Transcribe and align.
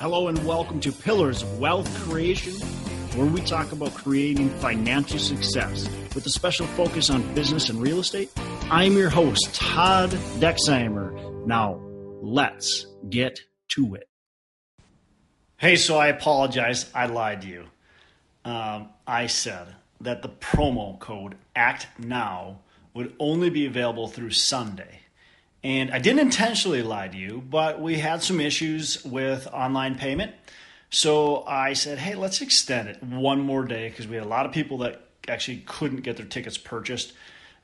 Hello 0.00 0.28
and 0.28 0.46
welcome 0.46 0.80
to 0.80 0.92
Pillars 0.92 1.42
of 1.42 1.58
Wealth 1.58 1.94
Creation, 2.04 2.54
where 3.18 3.26
we 3.26 3.42
talk 3.42 3.70
about 3.72 3.92
creating 3.92 4.48
financial 4.48 5.18
success 5.18 5.90
with 6.14 6.24
a 6.24 6.30
special 6.30 6.66
focus 6.68 7.10
on 7.10 7.34
business 7.34 7.68
and 7.68 7.82
real 7.82 7.98
estate. 7.98 8.30
I'm 8.70 8.94
your 8.94 9.10
host, 9.10 9.54
Todd 9.54 10.08
Dexheimer. 10.38 11.44
Now, 11.44 11.82
let's 12.22 12.86
get 13.10 13.40
to 13.72 13.96
it. 13.96 14.08
Hey, 15.58 15.76
so 15.76 15.98
I 15.98 16.06
apologize. 16.06 16.90
I 16.94 17.04
lied 17.04 17.42
to 17.42 17.48
you. 17.48 17.64
Um, 18.46 18.88
I 19.06 19.26
said 19.26 19.66
that 20.00 20.22
the 20.22 20.30
promo 20.30 20.98
code 20.98 21.34
ACT 21.54 21.86
NOW 21.98 22.56
would 22.94 23.14
only 23.18 23.50
be 23.50 23.66
available 23.66 24.08
through 24.08 24.30
Sunday. 24.30 25.00
And 25.62 25.90
I 25.90 25.98
didn't 25.98 26.20
intentionally 26.20 26.82
lie 26.82 27.08
to 27.08 27.16
you, 27.16 27.42
but 27.48 27.80
we 27.80 27.98
had 27.98 28.22
some 28.22 28.40
issues 28.40 29.04
with 29.04 29.46
online 29.48 29.96
payment. 29.96 30.32
So 30.88 31.44
I 31.44 31.74
said, 31.74 31.98
hey, 31.98 32.14
let's 32.14 32.40
extend 32.40 32.88
it 32.88 33.02
one 33.02 33.40
more 33.40 33.64
day 33.64 33.88
because 33.88 34.08
we 34.08 34.16
had 34.16 34.24
a 34.24 34.28
lot 34.28 34.46
of 34.46 34.52
people 34.52 34.78
that 34.78 35.04
actually 35.28 35.62
couldn't 35.66 36.00
get 36.00 36.16
their 36.16 36.26
tickets 36.26 36.56
purchased 36.56 37.12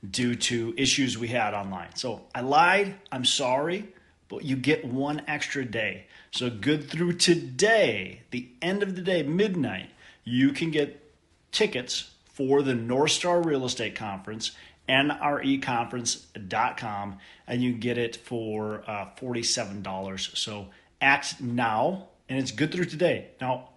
due 0.09 0.35
to 0.35 0.75
issues 0.77 1.17
we 1.19 1.29
had 1.29 1.55
online. 1.55 1.95
So 1.97 2.23
I 2.35 2.43
lied. 2.43 2.95
I'm 3.11 3.25
sorry, 3.25 3.89
but 4.29 4.45
you 4.45 4.57
get 4.57 4.85
one 4.85 5.23
extra 5.27 5.65
day. 5.65 6.07
So 6.31 6.51
good 6.51 6.89
through 6.91 7.15
today, 7.15 8.21
the 8.31 8.49
end 8.61 8.83
of 8.83 8.95
the 8.95 9.03
day, 9.03 9.23
midnight, 9.23 9.91
you 10.23 10.53
can 10.53 10.71
get 10.71 11.03
tickets 11.51 12.11
for 12.27 12.63
the 12.63 12.75
North 12.75 13.13
Star 13.13 13.41
Real 13.41 13.65
Estate 13.65 13.95
Conference 13.95 14.53
nreconference.com, 14.89 17.19
and 17.47 17.63
you 17.63 17.73
get 17.73 17.99
it 17.99 18.17
for 18.17 18.83
uh, 18.87 19.11
$47. 19.21 20.37
So 20.37 20.69
act 21.01 21.41
now, 21.41 22.09
and 22.29 22.39
it's 22.39 22.53
good 22.53 22.73
through 22.73 22.85
today. 22.87 23.29
Now, 23.41 23.71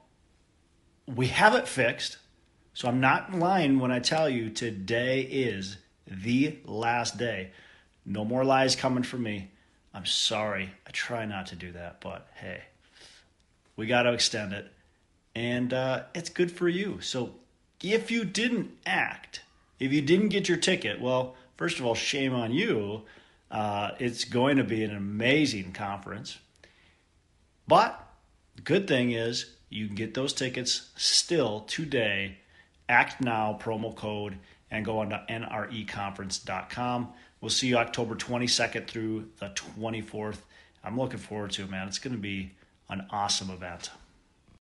we 1.08 1.28
have 1.28 1.56
it 1.56 1.68
fixed, 1.68 2.18
so 2.74 2.88
I'm 2.88 3.00
not 3.00 3.34
lying 3.34 3.80
when 3.80 3.92
I 3.92 4.00
tell 4.00 4.30
you 4.30 4.50
today 4.50 5.22
is 5.22 5.78
the 6.08 6.58
last 6.66 7.18
day. 7.18 7.52
No 8.06 8.26
more 8.26 8.44
lies 8.44 8.76
coming 8.76 9.04
from 9.04 9.24
me. 9.24 9.52
I'm 9.94 10.06
sorry. 10.06 10.72
I 10.88 10.92
try 10.92 11.26
not 11.26 11.48
to 11.48 11.56
do 11.56 11.72
that, 11.72 12.02
but 12.02 12.28
hey, 12.36 12.62
we 13.76 13.88
got 13.88 14.04
to 14.04 14.14
extend 14.14 14.54
it. 14.54 14.72
And 15.36 15.74
uh, 15.74 16.04
it's 16.14 16.30
good 16.30 16.52
for 16.52 16.70
you. 16.70 17.02
So 17.02 17.34
if 17.82 18.12
you 18.12 18.26
didn't 18.26 18.72
act, 18.86 19.42
if 19.80 19.94
you 19.94 20.02
didn't 20.02 20.30
get 20.30 20.50
your 20.50 20.58
ticket, 20.58 21.00
well, 21.00 21.36
first 21.58 21.80
of 21.80 21.86
all, 21.86 21.96
shame 21.96 22.34
on 22.34 22.52
you. 22.52 23.04
Uh, 23.50 23.92
it's 24.00 24.26
going 24.26 24.58
to 24.58 24.64
be 24.64 24.84
an 24.84 24.96
amazing 24.96 25.72
conference. 25.72 26.38
But 27.68 28.08
the 28.56 28.62
good 28.62 28.88
thing 28.88 29.12
is 29.12 29.54
you 29.70 29.88
can 29.88 29.96
get 29.96 30.14
those 30.14 30.34
tickets 30.34 30.90
still 30.96 31.62
today. 31.62 32.38
Act 32.88 33.22
now 33.22 33.58
promo 33.62 33.96
code 33.96 34.38
and 34.72 34.86
go 34.86 35.00
on 35.00 35.10
to 35.10 35.24
nreconference.com. 35.30 37.14
We'll 37.42 37.50
see 37.50 37.68
you 37.68 37.78
October 37.78 38.16
22nd 38.16 38.88
through 38.88 39.30
the 39.40 39.50
24th. 39.50 40.38
I'm 40.84 40.98
looking 40.98 41.20
forward 41.20 41.52
to 41.52 41.64
it, 41.64 41.70
man. 41.70 41.88
It's 41.88 42.00
going 42.00 42.16
to 42.16 42.22
be 42.22 42.52
an 42.90 43.06
awesome 43.10 43.50
event. 43.50 43.92